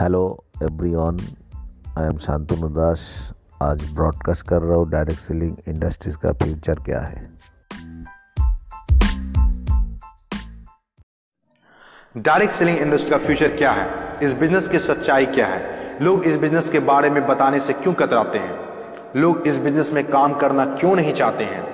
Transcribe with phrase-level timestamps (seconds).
[0.00, 1.20] Hello everyone
[1.98, 7.00] I am Shantanu Das आज broadcast कर रहा हूँ डायरेक्ट सेलिंग इंडस्ट्रीज़ का फ्यूचर क्या
[7.00, 7.30] है?
[12.16, 14.18] डायरेक्ट सेलिंग इंडस्ट्री का फ्यूचर क्या है?
[14.22, 15.62] इस बिज़नेस की सच्चाई क्या है?
[16.02, 18.58] लोग इस बिज़नेस के बारे में बताने से क्यों कतराते हैं?
[19.16, 21.64] लोग इस बिज़नेस में काम करना क्यों नहीं चाहते हैं?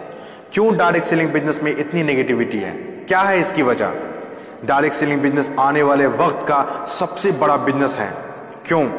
[0.53, 2.73] क्यों डायरेक्ट सेलिंग बिज़नेस में इतनी नेगेटिविटी है?
[2.81, 4.12] क्या है इसकी वजह?
[4.65, 8.15] डायरेक्ट सेलिंग बिज़नेस आने वाले वक्त का सबसे बड़ा बिज़नेस है।
[8.67, 8.91] क्यों?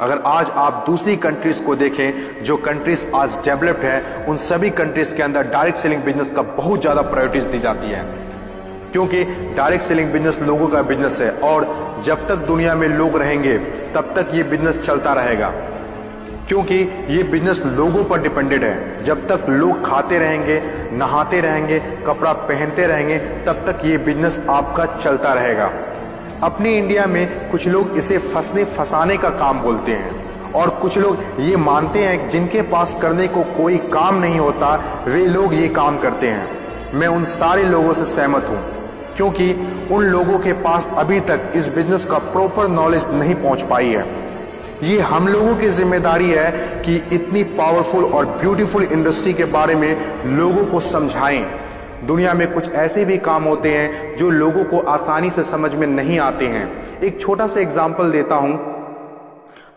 [0.00, 5.16] अगर आज आप दूसरी कंट्रीज़ को देखें, जो कंट्रीज़ आज डेवलप्ड है, उन सभी कंट्रीज़
[5.16, 8.02] के अंदर डायरेक्ट सेलिंग बिज़नेस का बहुत ज़्यादा प्रायोरिटीज दी जाती है।
[8.92, 9.24] क्योंकि
[9.56, 11.66] डायरेक्ट सेलिंग बिज़नेस लोगों का बिज़नेस है, और
[12.04, 13.58] जब तक दुनिया में लोग रहेंगे,
[13.94, 15.48] तब तक ये बिज़नेस चलता रहेगा।
[16.48, 16.76] क्योंकि
[17.08, 20.60] ये बिज़नेस लोगों पर डिपेंडेड है। जब तक लोग खाते रहेंगे,
[20.92, 25.70] नहाते रहेंगे, कपड़ा पहनते रहेंगे, तब तक ये बिज़नेस आपका चलता रहेगा।
[26.42, 31.18] अपने इंडिया में कुछ लोग इसे फंसने, फंसाने का काम बोलते हैं। और कुछ लोग
[31.40, 34.74] ये मानते हैं जिनके पास करने को कोई काम नहीं होता,
[35.06, 38.58] वे लोग ये काम करते हैं। मैं उन सारे लोगों से सहमत हूँ,
[39.16, 39.52] क्योंकि
[39.92, 44.21] उन लोगों के पास अभी तक इस बिज़नेस का प्रॉपर नॉलेज नहीं पहुँच पाई है।
[44.82, 46.50] ये हम लोगों की ज़िम्मेदारी है
[46.82, 51.44] कि इतनी पावरफुल और ब्यूटीफुल इंडस्ट्री के बारे में लोगों को समझाएँ।
[52.06, 55.86] दुनिया में कुछ ऐसे भी काम होते हैं जो लोगों को आसानी से समझ में
[55.86, 58.58] नहीं आते हैं। एक छोटा सा एग्ज़ाम्पल देता हूँ।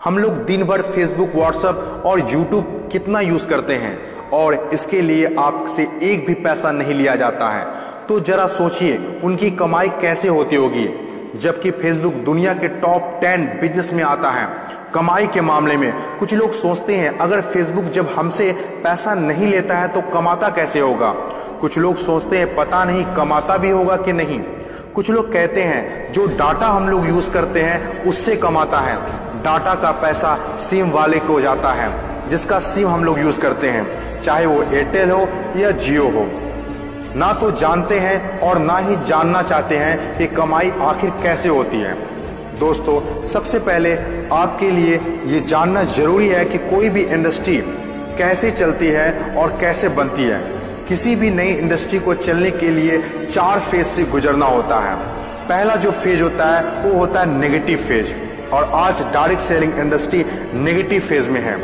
[0.03, 3.97] हम लोग दिन भर फेसबुक व्हाट्सएप और यूट्यूब कितना यूज़ करते हैं
[4.33, 7.65] और इसके लिए आपसे एक भी पैसा नहीं लिया जाता है।
[8.07, 10.89] तो जरा सोचिए, उनकी कमाई कैसे होती होगी?
[11.37, 14.47] जबकि फेसबुक दुनिया के टॉप टेन बिज़नेस में आता है।
[14.93, 18.51] कमाई के मामले में कुछ लोग सोचते हैं, अगर फेसबुक जब हमसे
[18.83, 21.09] पैसा नहीं लेता है तो कमाता कैसे होगा?
[21.61, 24.39] कुछ लोग सोचते हैं, पता नहीं कमाता भी होगा कि नहीं।
[24.95, 28.95] कुछ लोग कहते हैं, जो डाटा हम लोग यूज़ करते हैं, उससे कमाता है।
[29.43, 31.91] डाटा का पैसा सिम वाले को जाता है,
[32.29, 36.44] जिसका सिम हम लोग यूज़ करते हैं, चाहे वो एयरटेल हो या जियो हो।
[37.15, 41.77] ना तो जानते हैं और ना ही जानना चाहते हैं कि कमाई आखिर कैसे होती
[41.77, 41.93] है।
[42.59, 43.93] दोस्तों, सबसे पहले
[44.31, 47.57] आपके लिए ये जानना ज़रूरी है कि कोई भी इंडस्ट्री
[48.17, 50.39] कैसे चलती है और कैसे बनती है।
[50.87, 54.95] किसी भी नई इंडस्ट्री को चलने के लिए चार फ़ेज़ से गुजरना होता है।
[55.47, 58.13] पहला जो फ़ेज़ होता है, वो होता है नेगेटिव फ़ेज़।
[58.53, 61.57] और आज direct selling industry negative phase में है।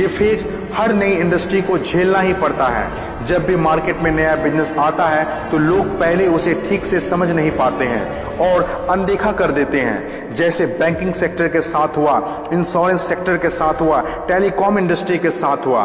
[0.00, 4.34] ये फ़ेज़ हर नई इंडस्ट्री को झेलना ही पड़ता है। जब भी मार्केट में नया
[4.36, 9.32] बिज़नेस आता है तो लोग पहले उसे ठीक से समझ नहीं पाते हैं और अनदेखा
[9.32, 12.18] कर देते हैं। जैसे बैंकिंग सेक्टर के साथ हुआ,
[12.52, 15.84] इंश्योरेंस सेक्टर के साथ हुआ, टेलीकॉम इंडस्ट्री के साथ हुआ।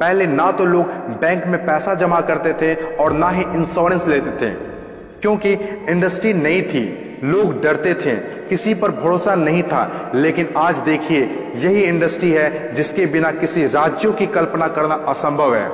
[0.00, 0.86] पहले ना तो लोग
[1.20, 4.50] बैंक में पैसा जमा करते थे और ना ही इंश्योरेंस लेते थे,
[5.22, 5.52] क्योंकि
[5.88, 8.14] इंडस्ट्री नई थी। लोग डरते थे,
[8.48, 11.20] किसी पर भरोसा नहीं था। लेकिन आज देखिए,
[11.56, 15.68] यही इंडस्ट्री है जिसके बिना किसी राज्यों की कल्पना करना असंभव है।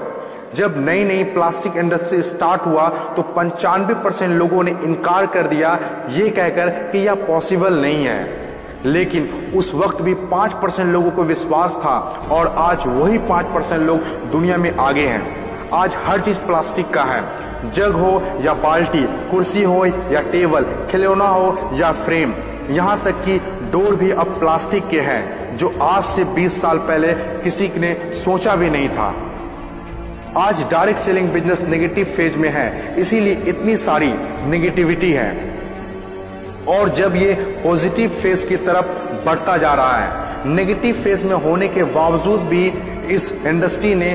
[0.54, 5.78] जब नई नई प्लास्टिक इंडस्ट्री स्टार्ट हुआ तो पंचानवे परसेंट लोगों ने इनकार कर दिया,
[6.10, 8.40] ये कहकर कि यह पॉसिबल नहीं है।
[8.84, 11.98] लेकिन उस वक्त भी पाँच परसेंट लोगों को विश्वास था,
[12.30, 13.98] और आज वही पाँच परसेंट लोग
[14.30, 19.62] दुनिया में आगे हैं। आज हर चीज़ प्लास्टिक का है। जग हो या बाल्टी, कुर्सी
[19.62, 22.34] हो या टेबल, खिलौना हो या फ्रेम,
[22.70, 23.38] यहाँ तक कि
[23.72, 27.12] डोर भी अब प्लास्टिक के हैं, जो आज से 20 साल पहले
[27.42, 29.14] किसी ने सोचा भी नहीं था।
[30.38, 34.12] आज direct selling business negative phase में है, इसीलिए इतनी सारी
[34.50, 35.30] नेगेटिविटी है।
[36.68, 37.34] और जब ये
[37.64, 38.86] पॉजिटिव फ़ेज़ की तरफ़
[39.26, 42.66] बढ़ता जा रहा है नेगेटिव फ़ेज़ में होने के बावजूद भी
[43.14, 44.14] इस इंडस्ट्री ने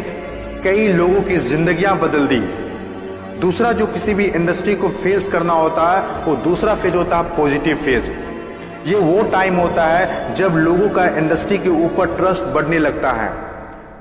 [0.64, 2.40] कई लोगों की जिंदगियाँ बदल दी।
[3.40, 7.36] दूसरा जो किसी भी इंडस्ट्री को फेस करना होता है, वो दूसरा फ़ेज़ होता है
[7.38, 8.12] पॉजिटिव फ़ेज़
[8.86, 13.30] ये वो टाइम होता है जब लोगों का इंडस्ट्री के ऊपर ट्रस्ट बढ़ने लगता है।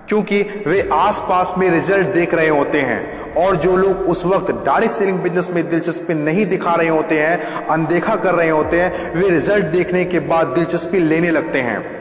[0.09, 4.95] क्योंकि वे आसपास में रिज़ल्ट देख रहे होते हैं। और जो लोग उस वक्त डायरेक्ट
[4.95, 9.29] सेलिंग बिज़नेस में दिलचस्पी नहीं दिखा रहे होते हैं, अनदेखा कर रहे होते हैं, वे
[9.29, 11.97] रिज़ल्ट देखने के बाद दिलचस्पी लेने लगते हैं।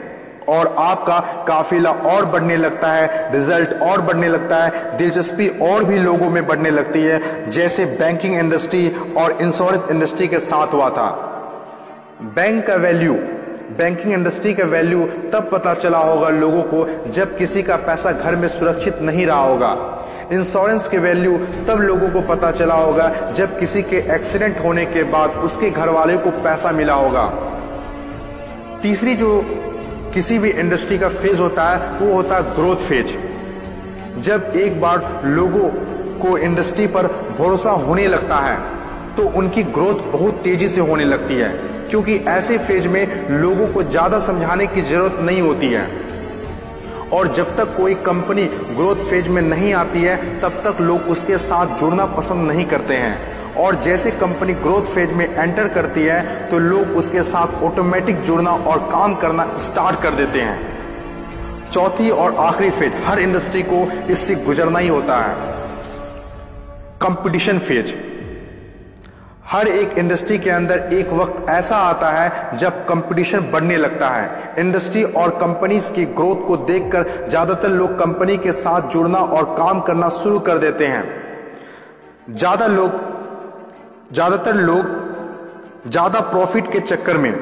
[0.48, 5.98] और आपका काफिला और बढ़ने लगता है रिज़ल्ट और बढ़ने लगता है, दिलचस्पी और भी
[5.98, 11.32] लोगों में बढ़ने लगती है। जैसे बैंकिंग इंडस्ट्री और इंश्योरेंस इंडस्ट्री के साथ हुआ था।
[12.22, 13.14] बैंक का वैल्यू
[13.70, 18.36] बैंकिंग इंडस्ट्री का वैल्यू तब पता चला होगा लोगों को जब किसी का पैसा घर
[18.36, 19.70] में सुरक्षित नहीं रहा होगा।
[20.32, 21.36] इंश्योरेंस के वैल्यू
[21.68, 25.88] तब लोगों को पता चला होगा जब किसी के एक्सीडेंट होने के बाद उसके घर
[25.88, 27.26] वाले को पैसा मिला होगा।
[28.82, 29.40] तीसरी जो
[30.14, 33.16] किसी भी इंडस्ट्री का फ़ेज़ होता है, वो होता है ग्रोथ फ़ेज़
[34.20, 35.68] जब एक बार लोगों
[36.20, 37.06] को इंडस्ट्री पर
[37.38, 38.75] भरोसा होने लगता है
[39.16, 41.48] तो उनकी ग्रोथ बहुत तेज़ी से होने लगती है,
[41.90, 45.86] क्योंकि ऐसे फ़ेज़ में लोगों को ज़्यादा समझाने की ज़रूरत नहीं होती है।
[47.12, 51.38] और जब तक कोई कंपनी ग्रोथ फ़ेज़ में नहीं आती है, तब तक लोग उसके
[51.38, 56.48] साथ जुड़ना पसंद नहीं करते हैं। और जैसे कंपनी ग्रोथ फ़ेज़ में एंटर करती है
[56.50, 62.34] तो लोग उसके साथ ऑटोमेटिक जुड़ना और काम करना स्टार्ट कर देते हैं। चौथी और
[62.40, 65.54] आखिरी फ़ेज़, हर इंडस्ट्री को इससे गुजरना ही होता है।
[67.00, 67.94] कंपटीशन फ़ेज़
[69.46, 74.54] हर एक इंडस्ट्री के अंदर एक वक्त ऐसा आता है जब कंपटीशन बढ़ने लगता है।
[74.58, 79.80] इंडस्ट्री और कंपनीज़ की ग्रोथ को देखकर ज़्यादातर लोग कंपनी के साथ जुड़ना और काम
[79.80, 81.04] करना शुरू कर देते हैं।
[82.30, 82.90] ज़्यादा लोग,
[84.12, 87.32] ज़्यादातर लोग ज़्यादा प्रॉफिट के चक्कर में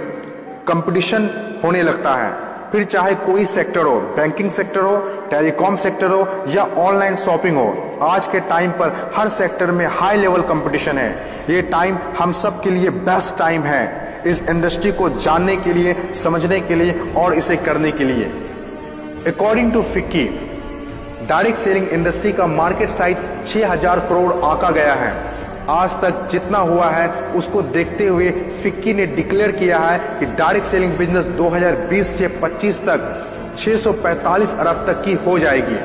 [0.68, 1.30] कंपटीशन
[1.64, 2.32] होने लगता है।
[2.72, 4.96] फिर चाहे कोई सेक्टर हो, बैंकिंग सेक्टर हो
[5.34, 7.98] टेलीकॉम सेक्टर हो या ऑनलाइन शॉपिंग हो?
[8.02, 11.08] आज के टाइम पर हर सेक्टर में हाई लेवल कंपटीशन है।
[11.50, 13.82] ये टाइम हम सब के लिए बेस्ट टाइम है
[14.26, 18.24] इस इंडस्ट्री को जानने के लिए, समझने के लिए और इसे करने के लिए।
[19.26, 20.24] According to FICCI
[21.28, 25.12] direct selling industry का मार्केट साइज़ 6000 करोड़ आका गया है।
[25.70, 28.30] आज तक जितना हुआ है, उसको देखते हुए
[28.62, 34.84] फिक्की ने डिक्लेयर किया है कि डायरेक्ट सेलिंग बिज़नेस 2020 से 25 तक 645 अरब
[34.86, 35.76] तक की हो जाएगी।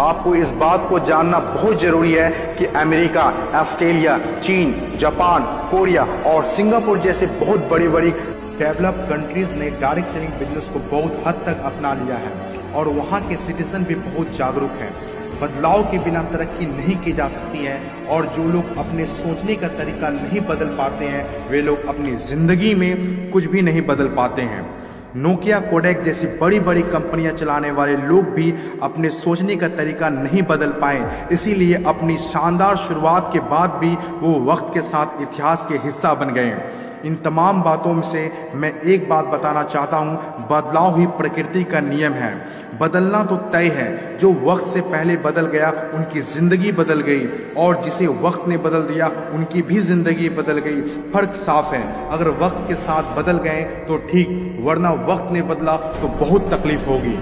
[0.00, 3.22] आपको इस बात को जानना बहुत ज़रूरी है कि अमेरिका,
[3.54, 8.10] ऑस्ट्रेलिया, चीन, जापान, कोरिया और सिंगापुर जैसे बहुत बड़ी बड़ी
[8.58, 12.32] डेवलप कंट्रीज़ ने डायरेक्ट सेलिंग बिज़नेस को बहुत हद तक अपना लिया है
[12.74, 14.92] और वहाँ के सिटीजन भी बहुत जागरूक हैं।
[15.40, 17.80] बदलाव के बिना तरक्की नहीं की जा सकती है
[18.10, 22.74] और जो लोग अपने सोचने का तरीका नहीं बदल पाते हैं, वे लोग अपनी ज़िंदगी
[22.74, 24.77] में कुछ भी नहीं बदल पाते हैं।
[25.18, 30.42] नोकिया कोडेक जैसी बड़ी बड़ी कंपनियाँ चलाने वाले लोग भी अपने सोचने का तरीका नहीं
[30.42, 35.78] बदल पाए। इसीलिए अपनी शानदार शुरुआत के बाद भी वो वक्त के साथ इतिहास के
[35.78, 36.52] हिस्सा बन गए।
[37.04, 40.16] इन तमाम बातों से मैं एक बात बताना चाहता हूँ,
[40.50, 42.32] बदलाव ही प्रकृति का नियम है।
[42.80, 47.80] बदलना तो तय है, जो वक्त से पहले बदल गया, उनकी ज़िंदगी बदल गई, और
[47.82, 50.80] जिसे वक्त ने बदल दिया, उनकी भी ज़िंदगी बदल गई।
[51.12, 55.76] फ़र्क साफ़ है, अगर वक्त के साथ बदल गए तो ठीक, वरना वक्त ने बदला
[55.76, 57.16] तो बहुत तकलीफ़ होगी।